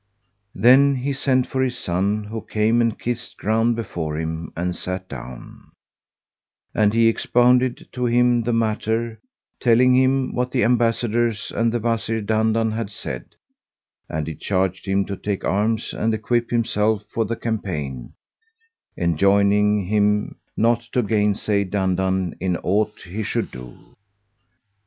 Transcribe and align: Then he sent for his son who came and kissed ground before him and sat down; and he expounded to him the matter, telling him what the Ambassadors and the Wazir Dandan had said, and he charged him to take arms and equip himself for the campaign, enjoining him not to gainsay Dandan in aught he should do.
Then 0.55 0.95
he 0.95 1.13
sent 1.13 1.45
for 1.45 1.61
his 1.61 1.77
son 1.77 2.23
who 2.23 2.41
came 2.41 2.81
and 2.81 2.97
kissed 2.97 3.37
ground 3.37 3.75
before 3.75 4.17
him 4.17 4.51
and 4.57 4.75
sat 4.75 5.07
down; 5.07 5.69
and 6.73 6.91
he 6.91 7.05
expounded 7.07 7.87
to 7.91 8.05
him 8.07 8.41
the 8.41 8.51
matter, 8.51 9.19
telling 9.59 9.93
him 9.95 10.33
what 10.33 10.49
the 10.51 10.63
Ambassadors 10.63 11.51
and 11.55 11.71
the 11.71 11.77
Wazir 11.79 12.19
Dandan 12.19 12.71
had 12.71 12.89
said, 12.89 13.35
and 14.09 14.25
he 14.25 14.33
charged 14.33 14.87
him 14.87 15.05
to 15.05 15.15
take 15.15 15.45
arms 15.45 15.93
and 15.93 16.15
equip 16.15 16.49
himself 16.49 17.03
for 17.13 17.23
the 17.25 17.35
campaign, 17.35 18.13
enjoining 18.97 19.85
him 19.85 20.35
not 20.57 20.81
to 20.93 21.03
gainsay 21.03 21.63
Dandan 21.63 22.33
in 22.39 22.57
aught 22.63 23.01
he 23.05 23.21
should 23.21 23.51
do. 23.51 23.77